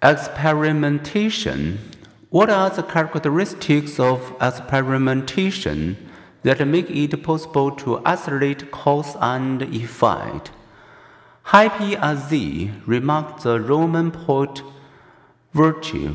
Experimentation. 0.00 1.80
What 2.30 2.50
are 2.50 2.70
the 2.70 2.84
characteristics 2.84 3.98
of 3.98 4.32
experimentation 4.40 5.96
that 6.44 6.64
make 6.68 6.88
it 6.88 7.20
possible 7.24 7.72
to 7.72 8.00
isolate 8.04 8.70
cause 8.70 9.16
and 9.20 9.60
effect? 9.62 10.52
Happy 11.42 11.96
as 11.96 12.28
thee, 12.28 12.70
remarked 12.86 13.42
the 13.42 13.60
Roman 13.60 14.12
poet 14.12 14.62
Virgil, 15.52 16.14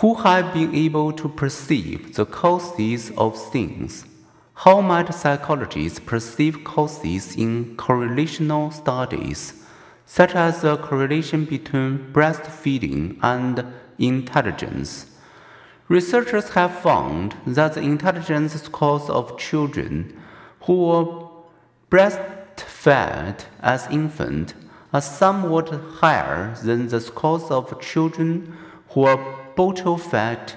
who 0.00 0.14
had 0.14 0.54
been 0.54 0.74
able 0.74 1.12
to 1.12 1.28
perceive 1.28 2.14
the 2.14 2.24
causes 2.24 3.12
of 3.18 3.36
things. 3.50 4.06
How 4.54 4.80
might 4.80 5.12
psychologists 5.12 5.98
perceive 5.98 6.64
causes 6.64 7.36
in 7.36 7.76
correlational 7.76 8.72
studies? 8.72 9.61
Such 10.06 10.34
as 10.34 10.62
the 10.62 10.76
correlation 10.76 11.44
between 11.44 12.12
breastfeeding 12.12 13.18
and 13.22 13.64
intelligence. 13.98 15.06
Researchers 15.88 16.50
have 16.50 16.78
found 16.80 17.34
that 17.46 17.74
the 17.74 17.80
intelligence 17.82 18.54
scores 18.62 19.10
of 19.10 19.38
children 19.38 20.18
who 20.62 20.86
were 20.86 21.28
breastfed 21.90 23.44
as 23.60 23.86
infants 23.90 24.54
are 24.92 25.00
somewhat 25.00 25.68
higher 25.68 26.54
than 26.62 26.88
the 26.88 27.00
scores 27.00 27.50
of 27.50 27.80
children 27.80 28.56
who 28.90 29.04
are 29.04 29.38
bottle 29.56 29.98
fed. 29.98 30.54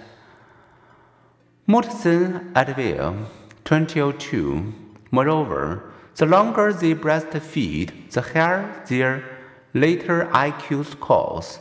Mortensen 1.68 2.52
et 2.56 2.78
al. 2.78 3.28
2002. 3.64 4.74
Moreover, 5.12 5.92
the 6.16 6.26
longer 6.26 6.72
they 6.72 6.94
breastfeed, 6.94 8.12
the 8.12 8.22
higher 8.22 8.84
their 8.88 9.35
later 9.76 10.30
IQ 10.32 10.86
scores. 10.86 11.60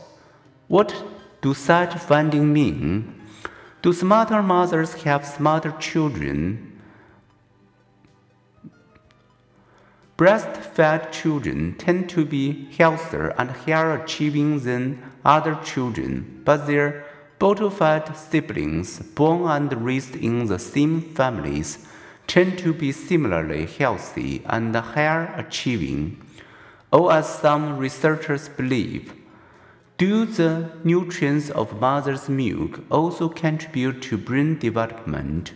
What 0.69 0.95
do 1.41 1.53
such 1.53 1.93
findings 1.95 2.45
mean? 2.45 3.21
Do 3.81 3.91
smarter 3.91 4.41
mothers 4.41 4.93
have 5.03 5.27
smarter 5.27 5.71
children? 5.79 6.81
Breastfed 10.17 11.11
children 11.11 11.75
tend 11.77 12.09
to 12.11 12.23
be 12.25 12.69
healthier 12.77 13.35
and 13.37 13.51
higher 13.51 14.01
achieving 14.01 14.61
than 14.61 15.03
other 15.25 15.59
children, 15.65 16.41
but 16.45 16.67
their 16.67 17.05
bottle-fed 17.37 18.15
siblings 18.15 18.99
born 18.99 19.51
and 19.51 19.85
raised 19.85 20.15
in 20.15 20.45
the 20.45 20.57
same 20.57 21.01
families 21.01 21.85
tend 22.27 22.57
to 22.59 22.73
be 22.73 22.93
similarly 22.93 23.65
healthy 23.65 24.41
and 24.45 24.73
higher 24.73 25.33
achieving 25.35 26.24
or 26.91 27.11
as 27.11 27.27
some 27.27 27.77
researchers 27.77 28.49
believe, 28.49 29.13
do 29.97 30.25
the 30.25 30.71
nutrients 30.83 31.49
of 31.49 31.79
mother's 31.79 32.27
milk 32.27 32.81
also 32.91 33.29
contribute 33.29 34.01
to 34.01 34.17
brain 34.17 34.59
development? 34.59 35.53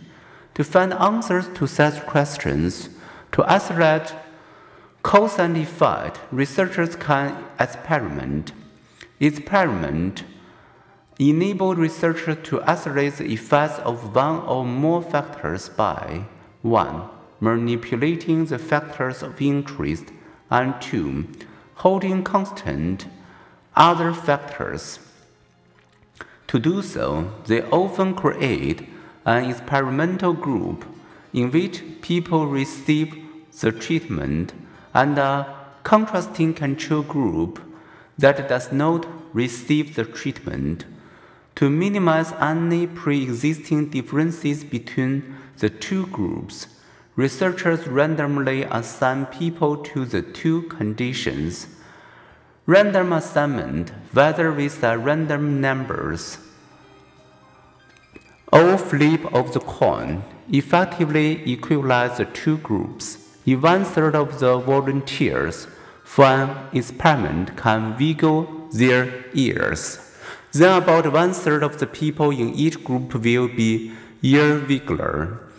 To 0.54 0.64
find 0.64 0.92
answers 0.94 1.48
to 1.54 1.66
such 1.66 2.06
questions, 2.06 2.88
to 3.32 3.44
isolate 3.44 4.14
cause 5.02 5.38
and 5.38 5.56
effect, 5.56 6.20
researchers 6.30 6.96
can 6.96 7.44
experiment. 7.58 8.52
Experiment 9.20 10.24
enable 11.18 11.74
researchers 11.74 12.38
to 12.42 12.62
isolate 12.62 13.16
the 13.16 13.30
effects 13.30 13.78
of 13.80 14.14
one 14.14 14.40
or 14.46 14.64
more 14.64 15.02
factors 15.02 15.68
by 15.68 16.24
1. 16.62 17.02
Manipulating 17.40 18.46
the 18.46 18.58
factors 18.58 19.22
of 19.22 19.40
interest 19.40 20.06
and 20.50 20.80
two, 20.80 21.26
holding 21.76 22.22
constant 22.22 23.06
other 23.76 24.12
factors. 24.12 24.98
To 26.48 26.58
do 26.58 26.82
so, 26.82 27.32
they 27.46 27.62
often 27.62 28.14
create 28.14 28.88
an 29.24 29.48
experimental 29.48 30.32
group 30.32 30.84
in 31.32 31.50
which 31.50 31.82
people 32.02 32.46
receive 32.46 33.16
the 33.60 33.70
treatment 33.70 34.52
and 34.92 35.18
a 35.18 35.56
contrasting 35.84 36.54
control 36.54 37.02
group 37.02 37.60
that 38.18 38.48
does 38.48 38.72
not 38.72 39.06
receive 39.32 39.94
the 39.94 40.04
treatment 40.04 40.84
to 41.54 41.70
minimize 41.70 42.32
any 42.40 42.86
pre 42.86 43.22
existing 43.22 43.90
differences 43.90 44.64
between 44.64 45.36
the 45.58 45.70
two 45.70 46.06
groups. 46.06 46.66
Researchers 47.20 47.86
randomly 47.86 48.62
assign 48.62 49.26
people 49.26 49.76
to 49.76 50.06
the 50.06 50.22
two 50.22 50.62
conditions. 50.62 51.66
Random 52.64 53.12
assignment, 53.12 53.90
whether 54.14 54.50
with 54.50 54.80
the 54.80 54.96
random 54.96 55.60
numbers 55.60 56.38
or 58.50 58.78
flip 58.78 59.22
of 59.34 59.52
the 59.52 59.60
coin, 59.60 60.22
effectively 60.50 61.42
equalize 61.44 62.16
the 62.16 62.24
two 62.24 62.56
groups. 62.56 63.18
If 63.44 63.60
one 63.60 63.84
third 63.84 64.16
of 64.16 64.40
the 64.40 64.56
volunteers 64.56 65.66
for 66.04 66.24
an 66.24 66.56
experiment 66.72 67.54
can 67.54 67.98
wiggle 67.98 68.70
their 68.72 69.26
ears, 69.34 69.98
then 70.52 70.82
about 70.82 71.12
one 71.12 71.34
third 71.34 71.62
of 71.64 71.80
the 71.80 71.86
people 71.86 72.30
in 72.30 72.54
each 72.54 72.82
group 72.82 73.12
will 73.12 73.48
be 73.48 73.92
ear 74.22 74.58
wiggler. 74.58 75.49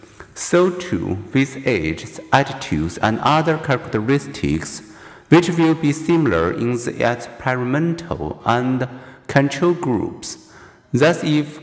So 0.41 0.71
too 0.71 1.19
with 1.33 1.67
age, 1.67 2.03
attitudes, 2.33 2.97
and 2.97 3.19
other 3.19 3.59
characteristics, 3.59 4.81
which 5.29 5.49
will 5.51 5.75
be 5.75 5.93
similar 5.93 6.51
in 6.51 6.73
the 6.73 6.95
experimental 6.99 8.41
and 8.43 8.89
control 9.27 9.75
groups. 9.75 10.51
Thus, 10.91 11.23
if 11.23 11.59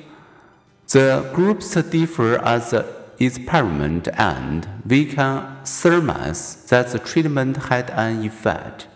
the 0.93 1.29
groups 1.35 1.75
differ 1.75 2.39
at 2.39 2.71
the 2.71 2.87
experiment 3.19 4.09
end, 4.17 4.69
we 4.87 5.07
can 5.07 5.67
surmise 5.67 6.65
that 6.67 6.93
the 6.93 7.01
treatment 7.01 7.57
had 7.57 7.91
an 7.91 8.25
effect. 8.25 8.87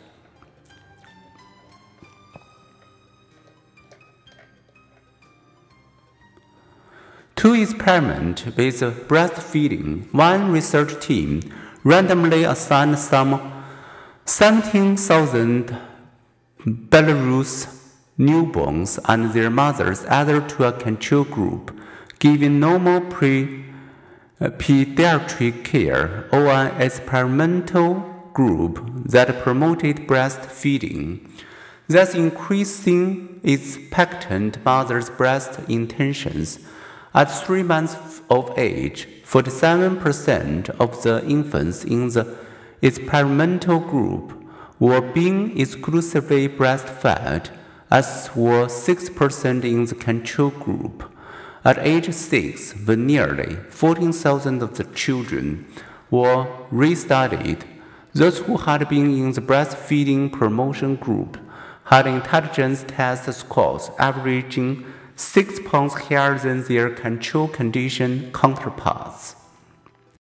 To 7.43 7.55
experiment 7.55 8.45
with 8.57 9.09
breastfeeding, 9.09 10.15
one 10.15 10.53
research 10.53 11.05
team 11.05 11.41
randomly 11.83 12.45
assigned 12.45 13.01
some 13.01 13.65
17,000 14.27 15.77
Belarus 16.65 17.67
newborns 18.17 19.01
and 19.09 19.33
their 19.33 19.51
mothers 19.51 20.05
either 20.05 20.41
to 20.51 20.69
a 20.69 20.73
control 20.73 21.25
group, 21.25 21.77
giving 22.21 22.61
normal 22.61 23.01
pre, 23.01 23.65
pediatric 24.41 25.65
care, 25.65 26.29
or 26.31 26.47
an 26.47 26.81
experimental 26.81 28.31
group 28.33 28.89
that 29.07 29.43
promoted 29.43 30.07
breastfeeding, 30.07 31.29
thus 31.89 32.15
increasing 32.15 33.41
expectant 33.43 34.65
mothers' 34.65 35.11
breast 35.11 35.59
intentions 35.69 36.61
at 37.15 37.31
three 37.31 37.63
months 37.63 38.23
of 38.31 38.53
age, 38.59 39.07
47% 39.25 40.71
of 40.81 41.03
the 41.03 41.25
infants 41.27 41.85
in 41.85 42.09
the 42.09 42.37
experimental 42.81 43.79
group 43.79 44.33
were 44.79 45.01
being 45.01 45.59
exclusively 45.59 46.49
breastfed, 46.49 47.51
as 47.91 48.31
were 48.35 48.67
6% 48.67 49.65
in 49.65 49.85
the 49.85 49.95
control 49.95 50.51
group. 50.51 51.05
At 51.65 51.79
age 51.79 52.13
6, 52.13 52.87
when 52.87 53.07
nearly 53.07 53.57
14,000 53.69 54.63
of 54.63 54.77
the 54.77 54.85
children 54.85 55.67
were 56.11 56.49
restudied, 56.73 57.63
those 58.15 58.41
who 58.41 58.57
had 58.57 58.89
been 58.89 59.11
in 59.15 59.33
the 59.33 59.41
breastfeeding 59.41 60.33
promotion 60.33 60.97
group 60.97 61.39
had 61.85 62.07
intelligence 62.07 62.85
test 62.89 63.33
scores 63.33 63.91
averaging 63.99 64.85
six 65.17 65.61
points 65.65 65.95
higher 65.95 66.39
than 66.39 66.65
their 66.65 66.91
control 66.91 67.49
condition 67.49 68.31
counterparts. 68.33 69.37